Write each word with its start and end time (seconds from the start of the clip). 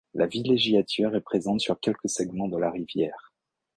La 0.15 0.25
villégiature 0.25 1.15
est 1.15 1.21
présente 1.21 1.59
sur 1.59 1.79
quelques 1.79 2.09
segments 2.09 2.47
de 2.47 2.57
la 2.57 2.71
rivière. 2.71 3.31